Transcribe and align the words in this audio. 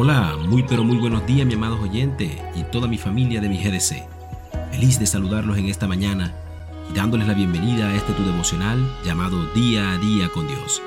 Hola, 0.00 0.36
muy 0.48 0.62
pero 0.62 0.84
muy 0.84 0.96
buenos 0.96 1.26
días 1.26 1.44
mi 1.44 1.54
amados 1.54 1.80
oyentes 1.80 2.30
y 2.54 2.62
toda 2.70 2.86
mi 2.86 2.98
familia 2.98 3.40
de 3.40 3.48
mi 3.48 3.58
GDC. 3.58 4.06
Feliz 4.70 5.00
de 5.00 5.06
saludarlos 5.06 5.58
en 5.58 5.64
esta 5.64 5.88
mañana 5.88 6.36
y 6.88 6.94
dándoles 6.94 7.26
la 7.26 7.34
bienvenida 7.34 7.88
a 7.88 7.96
este 7.96 8.12
tu 8.12 8.22
devocional 8.22 8.78
llamado 9.04 9.44
Día 9.54 9.90
a 9.90 9.98
Día 9.98 10.28
con 10.28 10.46
Dios, 10.46 10.80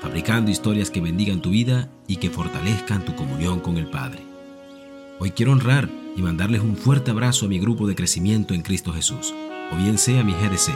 fabricando 0.00 0.52
historias 0.52 0.90
que 0.90 1.00
bendigan 1.00 1.42
tu 1.42 1.50
vida 1.50 1.88
y 2.06 2.18
que 2.18 2.30
fortalezcan 2.30 3.04
tu 3.04 3.16
comunión 3.16 3.58
con 3.58 3.78
el 3.78 3.90
Padre. 3.90 4.20
Hoy 5.18 5.32
quiero 5.32 5.50
honrar 5.50 5.88
y 6.16 6.22
mandarles 6.22 6.60
un 6.60 6.76
fuerte 6.76 7.10
abrazo 7.10 7.46
a 7.46 7.48
mi 7.48 7.58
grupo 7.58 7.88
de 7.88 7.96
crecimiento 7.96 8.54
en 8.54 8.62
Cristo 8.62 8.92
Jesús, 8.92 9.34
o 9.72 9.76
bien 9.76 9.98
sea 9.98 10.22
mi 10.22 10.34
GDC, 10.34 10.70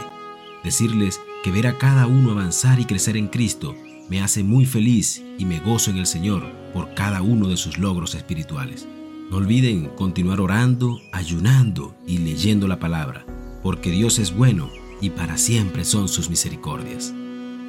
decirles 0.65 1.21
que 1.45 1.53
ver 1.53 1.69
a 1.69 1.79
cada 1.79 2.09
uno 2.09 2.33
avanzar 2.33 2.81
y 2.81 2.85
crecer 2.85 3.17
en 3.17 3.29
Cristo 3.29 3.77
me 4.09 4.23
hace 4.23 4.43
muy 4.43 4.67
feliz 4.67 5.23
y 5.39 5.45
me 5.45 5.61
gozo 5.61 5.93
en 5.93 5.99
el 5.99 6.07
Señor 6.07 6.66
por 6.77 6.93
cada 6.93 7.23
uno 7.23 7.49
de 7.49 7.57
sus 7.57 7.79
logros 7.79 8.15
espirituales. 8.15 8.87
No 9.31 9.39
olviden 9.39 9.87
continuar 9.97 10.43
orando, 10.43 11.01
ayunando 11.11 11.97
y 12.07 12.19
leyendo 12.19 12.69
la 12.69 12.79
palabra, 12.79 13.25
porque 13.63 13.91
Dios 13.91 14.19
es 14.19 14.37
bueno 14.37 14.69
y 15.01 15.09
para 15.09 15.39
siempre 15.39 15.87
son 15.87 16.07
sus 16.07 16.29
misericordias. 16.29 17.15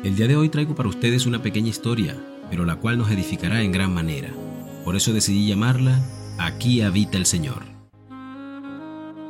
El 0.03 0.17
día 0.17 0.27
de 0.27 0.35
hoy 0.35 0.49
traigo 0.49 0.75
para 0.75 0.89
ustedes 0.89 1.25
una 1.25 1.41
pequeña 1.41 1.69
historia, 1.69 2.21
pero 2.49 2.65
la 2.65 2.75
cual 2.75 2.97
nos 2.97 3.09
edificará 3.09 3.61
en 3.61 3.71
gran 3.71 3.93
manera. 3.93 4.29
Por 4.83 4.97
eso 4.97 5.13
decidí 5.13 5.47
llamarla 5.47 6.03
Aquí 6.37 6.81
habita 6.81 7.17
el 7.17 7.25
Señor. 7.25 7.63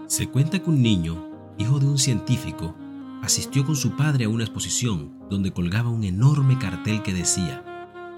Se 0.07 0.27
cuenta 0.27 0.57
que 0.57 0.71
un 0.71 0.82
niño, 0.82 1.54
hijo 1.59 1.77
de 1.77 1.85
un 1.85 1.99
científico, 1.99 2.76
asistió 3.21 3.63
con 3.63 3.76
su 3.76 3.96
padre 3.96 4.26
a 4.26 4.29
una 4.29 4.44
exposición 4.44 5.20
donde 5.29 5.51
colgaba 5.51 5.91
un 5.91 6.04
enorme 6.04 6.57
cartel 6.57 7.04
que 7.04 7.13
decía, 7.13 7.63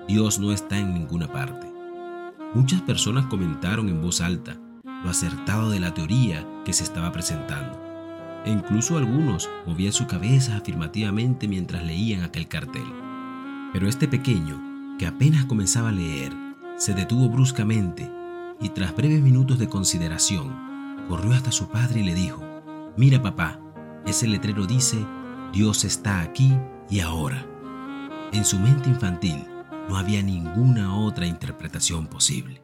Dios 0.09 0.39
no 0.39 0.51
está 0.51 0.79
en 0.79 0.95
ninguna 0.95 1.27
parte. 1.27 1.71
Muchas 2.55 2.81
personas 2.81 3.27
comentaron 3.27 3.89
en 3.89 4.01
voz 4.01 4.21
alta 4.21 4.59
lo 5.03 5.07
acertado 5.11 5.69
de 5.69 5.79
la 5.79 5.93
teoría 5.93 6.43
que 6.65 6.73
se 6.73 6.83
estaba 6.83 7.11
presentando, 7.11 7.79
e 8.43 8.49
incluso 8.49 8.97
algunos 8.97 9.47
movían 9.67 9.93
su 9.93 10.07
cabeza 10.07 10.57
afirmativamente 10.57 11.47
mientras 11.47 11.83
leían 11.83 12.23
aquel 12.23 12.47
cartel. 12.47 12.91
Pero 13.71 13.87
este 13.87 14.07
pequeño, 14.07 14.97
que 14.97 15.05
apenas 15.05 15.45
comenzaba 15.45 15.89
a 15.89 15.91
leer, 15.91 16.33
se 16.75 16.95
detuvo 16.95 17.29
bruscamente 17.29 18.11
y 18.59 18.69
tras 18.69 18.95
breves 18.95 19.21
minutos 19.21 19.59
de 19.59 19.69
consideración, 19.69 21.05
corrió 21.07 21.33
hasta 21.33 21.51
su 21.51 21.69
padre 21.69 21.99
y 21.99 22.05
le 22.05 22.15
dijo, 22.15 22.41
Mira 22.97 23.21
papá, 23.21 23.59
ese 24.07 24.27
letrero 24.27 24.65
dice, 24.65 25.05
Dios 25.53 25.85
está 25.85 26.21
aquí 26.21 26.57
y 26.89 26.99
ahora. 26.99 27.45
En 28.31 28.43
su 28.43 28.59
mente 28.59 28.89
infantil 28.89 29.45
no 29.89 29.97
había 29.97 30.21
ninguna 30.21 30.95
otra 30.95 31.25
interpretación 31.25 32.05
posible. 32.05 32.61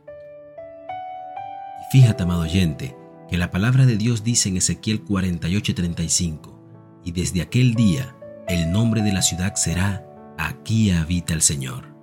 Y 1.81 1.91
fíjate, 1.91 2.21
amado 2.21 2.41
oyente, 2.41 2.95
que 3.27 3.37
la 3.37 3.49
palabra 3.49 3.87
de 3.87 3.97
Dios 3.97 4.23
dice 4.23 4.49
en 4.49 4.57
Ezequiel 4.57 5.03
48:35, 5.03 6.55
y 7.03 7.11
desde 7.11 7.41
aquel 7.41 7.73
día 7.73 8.15
el 8.47 8.71
nombre 8.71 9.01
de 9.01 9.11
la 9.11 9.23
ciudad 9.23 9.55
será, 9.55 10.05
aquí 10.37 10.91
habita 10.91 11.33
el 11.33 11.41
Señor. 11.41 11.95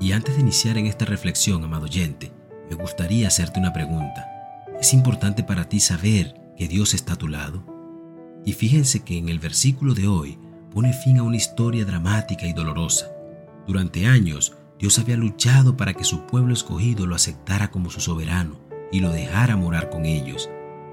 Y 0.00 0.10
antes 0.10 0.34
de 0.34 0.42
iniciar 0.42 0.76
en 0.76 0.86
esta 0.86 1.04
reflexión, 1.04 1.62
amado 1.62 1.84
oyente, 1.84 2.32
me 2.68 2.74
gustaría 2.74 3.28
hacerte 3.28 3.60
una 3.60 3.72
pregunta. 3.72 4.26
¿Es 4.80 4.92
importante 4.92 5.44
para 5.44 5.68
ti 5.68 5.78
saber 5.78 6.34
que 6.58 6.66
Dios 6.66 6.94
está 6.94 7.12
a 7.12 7.16
tu 7.16 7.28
lado? 7.28 7.64
Y 8.44 8.52
fíjense 8.54 9.04
que 9.04 9.18
en 9.18 9.28
el 9.28 9.38
versículo 9.38 9.94
de 9.94 10.08
hoy 10.08 10.36
pone 10.72 10.92
fin 10.92 11.18
a 11.18 11.22
una 11.22 11.36
historia 11.36 11.84
dramática 11.84 12.44
y 12.44 12.52
dolorosa. 12.52 13.15
Durante 13.66 14.06
años, 14.06 14.56
Dios 14.78 14.98
había 14.98 15.16
luchado 15.16 15.76
para 15.76 15.94
que 15.94 16.04
su 16.04 16.26
pueblo 16.26 16.52
escogido 16.52 17.06
lo 17.06 17.14
aceptara 17.14 17.70
como 17.70 17.90
su 17.90 18.00
soberano 18.00 18.60
y 18.92 19.00
lo 19.00 19.10
dejara 19.10 19.56
morar 19.56 19.90
con 19.90 20.04
ellos, 20.06 20.48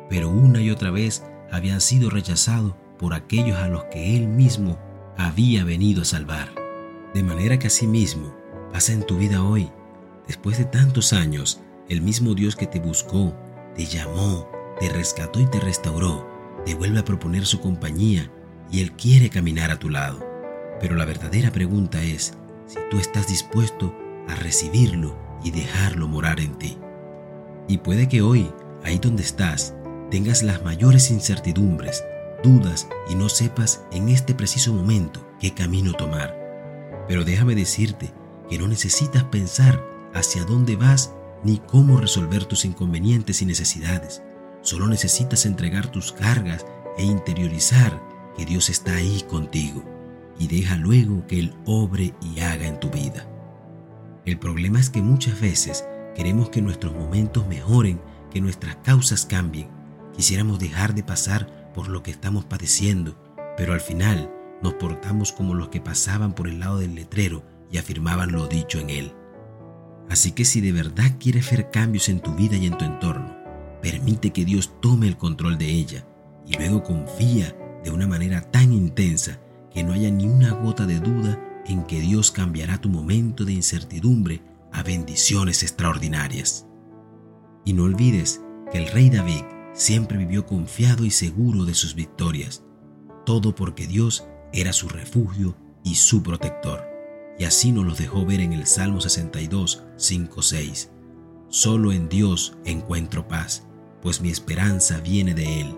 pero 0.09 0.29
una 0.29 0.61
y 0.61 0.71
otra 0.71 0.89
vez 0.89 1.23
habían 1.51 1.81
sido 1.81 2.09
rechazados 2.09 2.73
por 2.97 3.13
aquellos 3.13 3.57
a 3.57 3.67
los 3.67 3.83
que 3.85 4.15
Él 4.15 4.27
mismo 4.27 4.79
había 5.17 5.63
venido 5.63 6.01
a 6.01 6.05
salvar. 6.05 6.49
De 7.13 7.21
manera 7.21 7.59
que 7.59 7.67
asimismo 7.67 8.33
pasa 8.71 8.93
en 8.93 9.05
tu 9.05 9.17
vida 9.17 9.43
hoy. 9.43 9.69
Después 10.27 10.57
de 10.57 10.65
tantos 10.65 11.13
años, 11.13 11.61
el 11.89 12.01
mismo 12.01 12.33
Dios 12.33 12.55
que 12.55 12.65
te 12.65 12.79
buscó, 12.79 13.35
te 13.75 13.85
llamó, 13.85 14.49
te 14.79 14.89
rescató 14.89 15.39
y 15.39 15.45
te 15.45 15.59
restauró, 15.59 16.27
te 16.65 16.73
vuelve 16.73 16.99
a 16.99 17.05
proponer 17.05 17.45
su 17.45 17.59
compañía 17.59 18.31
y 18.71 18.81
Él 18.81 18.93
quiere 18.93 19.29
caminar 19.29 19.69
a 19.69 19.77
tu 19.77 19.89
lado. 19.89 20.25
Pero 20.79 20.95
la 20.95 21.05
verdadera 21.05 21.51
pregunta 21.51 22.01
es 22.01 22.35
si 22.73 22.79
tú 22.89 22.97
estás 22.97 23.27
dispuesto 23.27 23.95
a 24.27 24.35
recibirlo 24.35 25.15
y 25.43 25.51
dejarlo 25.51 26.07
morar 26.07 26.39
en 26.39 26.57
ti. 26.57 26.77
Y 27.67 27.77
puede 27.77 28.09
que 28.09 28.21
hoy, 28.21 28.51
ahí 28.83 28.97
donde 28.97 29.21
estás, 29.21 29.75
tengas 30.09 30.41
las 30.41 30.63
mayores 30.63 31.11
incertidumbres, 31.11 32.03
dudas 32.43 32.87
y 33.09 33.15
no 33.15 33.29
sepas 33.29 33.83
en 33.91 34.09
este 34.09 34.33
preciso 34.33 34.73
momento 34.73 35.23
qué 35.39 35.53
camino 35.53 35.93
tomar. 35.93 36.35
Pero 37.07 37.23
déjame 37.23 37.53
decirte 37.53 38.11
que 38.49 38.57
no 38.57 38.67
necesitas 38.67 39.23
pensar 39.25 39.83
hacia 40.15 40.43
dónde 40.43 40.75
vas 40.75 41.13
ni 41.43 41.59
cómo 41.59 41.97
resolver 41.97 42.45
tus 42.45 42.65
inconvenientes 42.65 43.41
y 43.41 43.45
necesidades. 43.45 44.23
Solo 44.61 44.87
necesitas 44.87 45.45
entregar 45.45 45.91
tus 45.91 46.11
cargas 46.11 46.65
e 46.97 47.03
interiorizar 47.03 48.01
que 48.35 48.45
Dios 48.45 48.69
está 48.69 48.95
ahí 48.95 49.21
contigo 49.29 49.92
y 50.39 50.47
deja 50.47 50.75
luego 50.75 51.25
que 51.27 51.39
Él 51.39 51.53
obre 51.65 52.13
y 52.21 52.39
haga 52.39 52.67
en 52.67 52.79
tu 52.79 52.89
vida. 52.89 53.27
El 54.25 54.39
problema 54.39 54.79
es 54.79 54.89
que 54.89 55.01
muchas 55.01 55.39
veces 55.39 55.85
queremos 56.15 56.49
que 56.49 56.61
nuestros 56.61 56.93
momentos 56.93 57.47
mejoren, 57.47 57.99
que 58.31 58.41
nuestras 58.41 58.77
causas 58.77 59.25
cambien. 59.25 59.69
Quisiéramos 60.15 60.59
dejar 60.59 60.93
de 60.93 61.03
pasar 61.03 61.71
por 61.73 61.87
lo 61.87 62.03
que 62.03 62.11
estamos 62.11 62.45
padeciendo, 62.45 63.17
pero 63.57 63.73
al 63.73 63.81
final 63.81 64.31
nos 64.61 64.75
portamos 64.75 65.31
como 65.31 65.53
los 65.53 65.69
que 65.69 65.81
pasaban 65.81 66.33
por 66.33 66.47
el 66.47 66.59
lado 66.59 66.79
del 66.79 66.95
letrero 66.95 67.43
y 67.71 67.77
afirmaban 67.77 68.31
lo 68.31 68.47
dicho 68.47 68.79
en 68.79 68.89
él. 68.89 69.13
Así 70.09 70.31
que 70.31 70.45
si 70.45 70.61
de 70.61 70.71
verdad 70.71 71.17
quieres 71.19 71.49
ver 71.49 71.71
cambios 71.71 72.09
en 72.09 72.19
tu 72.19 72.35
vida 72.35 72.55
y 72.55 72.67
en 72.67 72.77
tu 72.77 72.85
entorno, 72.85 73.43
Permite 73.83 74.31
que 74.31 74.45
Dios 74.45 74.79
tome 74.79 75.07
el 75.07 75.17
control 75.17 75.57
de 75.57 75.65
ella 75.65 76.07
y 76.47 76.55
luego 76.55 76.83
confía 76.83 77.53
de 77.83 77.91
una 77.91 78.07
manera 78.07 78.39
tan 78.39 78.71
intensa 78.71 79.41
que 79.73 79.83
no 79.83 79.93
haya 79.93 80.09
ni 80.11 80.27
una 80.27 80.51
gota 80.51 80.85
de 80.85 80.99
duda 80.99 81.39
en 81.65 81.83
que 81.83 81.99
Dios 81.99 82.31
cambiará 82.31 82.79
tu 82.79 82.89
momento 82.89 83.45
de 83.45 83.53
incertidumbre 83.53 84.41
a 84.71 84.83
bendiciones 84.83 85.63
extraordinarias. 85.63 86.67
Y 87.65 87.73
no 87.73 87.83
olvides 87.83 88.41
que 88.71 88.77
el 88.79 88.87
rey 88.87 89.09
David 89.09 89.43
siempre 89.73 90.17
vivió 90.17 90.45
confiado 90.45 91.05
y 91.05 91.11
seguro 91.11 91.65
de 91.65 91.73
sus 91.73 91.95
victorias, 91.95 92.63
todo 93.25 93.55
porque 93.55 93.87
Dios 93.87 94.27
era 94.51 94.73
su 94.73 94.89
refugio 94.89 95.55
y 95.83 95.95
su 95.95 96.21
protector. 96.21 96.83
Y 97.39 97.45
así 97.45 97.71
nos 97.71 97.85
lo 97.85 97.95
dejó 97.95 98.25
ver 98.25 98.41
en 98.41 98.53
el 98.53 98.67
Salmo 98.67 99.01
62, 99.01 99.83
5, 99.97 100.41
6. 100.41 100.91
Solo 101.49 101.91
en 101.91 102.09
Dios 102.09 102.57
encuentro 102.65 103.27
paz 103.27 103.65
pues 104.03 104.19
mi 104.19 104.29
esperanza 104.29 104.99
viene 104.99 105.33
de 105.33 105.61
Él. 105.61 105.77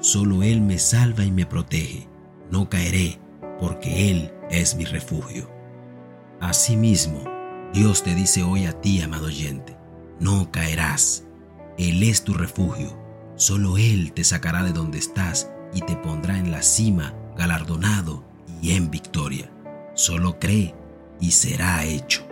Solo 0.00 0.42
Él 0.42 0.62
me 0.62 0.78
salva 0.78 1.24
y 1.24 1.30
me 1.30 1.44
protege. 1.44 2.08
No 2.50 2.70
caeré, 2.70 3.20
porque 3.58 4.10
Él 4.10 4.32
es 4.50 4.76
mi 4.76 4.84
refugio. 4.84 5.50
Asimismo, 6.40 7.24
Dios 7.72 8.02
te 8.02 8.14
dice 8.14 8.42
hoy 8.42 8.66
a 8.66 8.80
ti, 8.80 9.00
amado 9.00 9.26
oyente, 9.26 9.76
no 10.20 10.50
caerás. 10.50 11.24
Él 11.78 12.02
es 12.02 12.24
tu 12.24 12.34
refugio. 12.34 12.96
Solo 13.36 13.76
Él 13.76 14.12
te 14.12 14.24
sacará 14.24 14.62
de 14.62 14.72
donde 14.72 14.98
estás 14.98 15.50
y 15.74 15.80
te 15.80 15.96
pondrá 15.96 16.38
en 16.38 16.50
la 16.50 16.62
cima, 16.62 17.14
galardonado 17.36 18.24
y 18.62 18.72
en 18.72 18.90
victoria. 18.90 19.50
Solo 19.94 20.38
cree 20.38 20.74
y 21.20 21.32
será 21.32 21.84
hecho. 21.84 22.26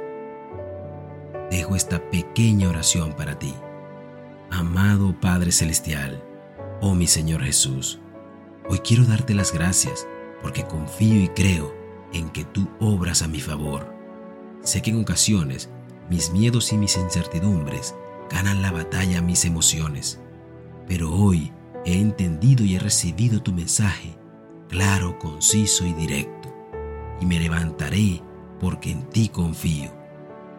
Dejo 1.50 1.76
esta 1.76 2.10
pequeña 2.10 2.68
oración 2.68 3.14
para 3.14 3.38
ti. 3.38 3.54
Amado 4.50 5.18
Padre 5.20 5.52
Celestial, 5.52 6.22
oh 6.80 6.94
mi 6.94 7.06
Señor 7.06 7.42
Jesús, 7.42 7.98
hoy 8.68 8.78
quiero 8.78 9.04
darte 9.04 9.34
las 9.34 9.52
gracias 9.52 10.06
porque 10.44 10.64
confío 10.64 11.22
y 11.22 11.28
creo 11.28 11.74
en 12.12 12.28
que 12.28 12.44
tú 12.44 12.68
obras 12.78 13.22
a 13.22 13.28
mi 13.28 13.40
favor. 13.40 13.92
Sé 14.62 14.82
que 14.82 14.90
en 14.90 15.00
ocasiones 15.00 15.70
mis 16.10 16.30
miedos 16.30 16.72
y 16.72 16.76
mis 16.76 16.96
incertidumbres 16.96 17.96
ganan 18.30 18.60
la 18.60 18.70
batalla 18.70 19.18
a 19.18 19.22
mis 19.22 19.46
emociones, 19.46 20.20
pero 20.86 21.10
hoy 21.10 21.50
he 21.86 21.98
entendido 21.98 22.62
y 22.62 22.76
he 22.76 22.78
recibido 22.78 23.42
tu 23.42 23.52
mensaje 23.52 24.16
claro, 24.68 25.18
conciso 25.18 25.86
y 25.86 25.92
directo, 25.94 26.52
y 27.20 27.26
me 27.26 27.38
levantaré 27.38 28.22
porque 28.60 28.90
en 28.90 29.08
ti 29.08 29.28
confío. 29.28 29.90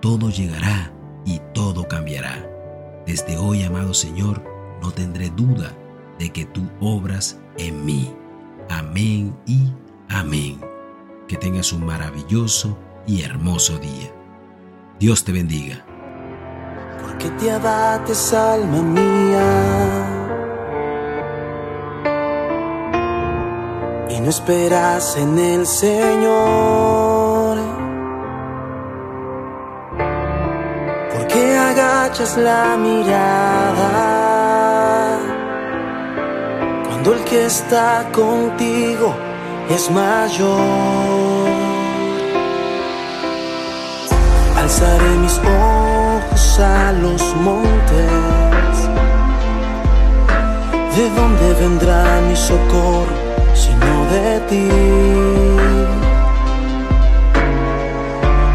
Todo 0.01 0.29
llegará 0.29 0.93
y 1.25 1.41
todo 1.53 1.87
cambiará. 1.87 2.49
Desde 3.05 3.37
hoy, 3.37 3.63
amado 3.63 3.93
Señor, 3.93 4.43
no 4.81 4.91
tendré 4.91 5.29
duda 5.29 5.77
de 6.17 6.31
que 6.31 6.45
tú 6.45 6.67
obras 6.79 7.39
en 7.57 7.85
mí. 7.85 8.15
Amén 8.69 9.35
y 9.45 9.71
amén. 10.09 10.59
Que 11.27 11.37
tengas 11.37 11.71
un 11.73 11.85
maravilloso 11.85 12.77
y 13.07 13.23
hermoso 13.23 13.77
día. 13.79 14.11
Dios 14.99 15.23
te 15.23 15.31
bendiga. 15.31 15.85
que 17.19 17.29
te 17.31 17.49
abates, 17.49 18.33
alma 18.33 18.81
mía. 18.81 19.47
Y 24.09 24.19
no 24.19 24.29
esperas 24.29 25.15
en 25.17 25.39
el 25.39 25.65
Señor. 25.65 27.57
Porque 31.13 31.57
agachas 31.57 32.37
la 32.37 32.75
mirada 32.77 34.24
que 37.25 37.45
está 37.45 38.05
contigo 38.11 39.13
es 39.69 39.89
mayor. 39.89 40.59
Alzaré 44.57 45.09
mis 45.23 45.37
ojos 45.39 46.59
a 46.59 46.91
los 46.91 47.21
montes. 47.35 48.75
¿De 50.95 51.09
dónde 51.09 51.53
vendrá 51.59 52.21
mi 52.27 52.35
socorro 52.35 53.15
sino 53.53 53.93
de 54.13 54.39
ti? 54.49 54.69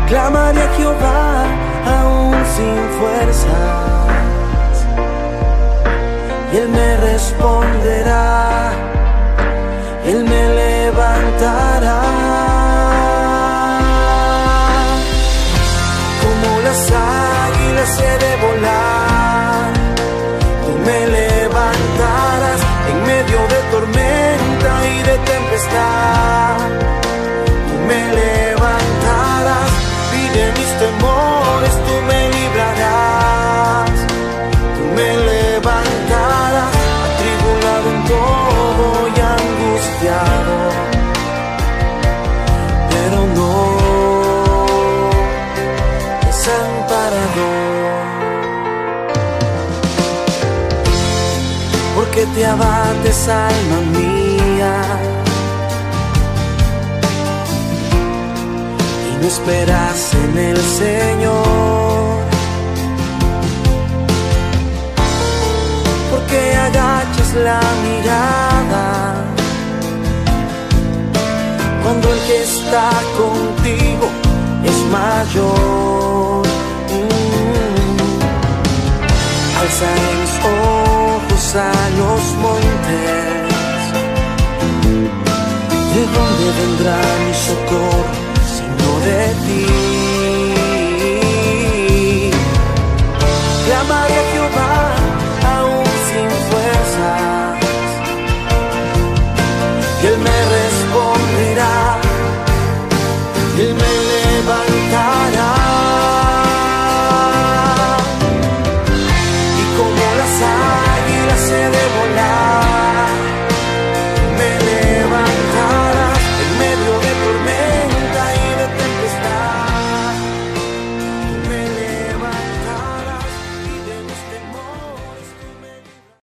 Clamaré 0.08 0.62
a 0.62 0.72
Jehová 0.76 1.44
aún 1.86 2.34
sin 2.54 2.78
fuerzas 2.98 3.99
y 6.52 6.56
Él 6.56 6.68
me 6.68 6.96
responderá, 6.96 8.72
Él 10.04 10.24
me 10.24 10.48
levantará. 10.54 12.00
las 16.70 16.92
águilas 16.92 18.00
he 18.00 18.14
de 18.24 18.32
volar. 18.44 19.72
Tú 20.64 20.72
me 20.86 20.98
levantarás 21.18 22.60
en 22.90 22.98
medio 23.10 23.38
de 23.52 23.60
tormenta 23.72 24.72
y 24.94 25.02
de 25.08 25.16
tempestad. 25.32 26.19
Porque 52.20 52.34
te 52.34 52.46
abates, 52.46 53.28
alma 53.28 53.80
mía, 53.98 54.74
y 59.08 59.22
no 59.22 59.28
esperas 59.28 60.14
en 60.14 60.38
el 60.38 60.56
Señor. 60.56 62.20
Porque 66.10 66.56
agachas 66.56 67.34
la 67.34 67.60
mirada 67.84 69.14
cuando 71.82 72.12
el 72.12 72.18
que 72.26 72.42
está 72.42 72.90
contigo 73.16 74.08
es 74.64 74.76
mayor. 74.90 76.50
Mis 79.70 79.82
ojos 79.82 80.19
a 81.56 81.72
los 81.98 82.22
montes. 82.36 83.40
¿De 85.94 86.02
dónde 86.14 86.46
vendrá 86.60 87.00
mi 87.26 87.34
socorro 87.34 88.12
sino 88.54 89.00
de 89.00 89.20
ti? 89.46 89.79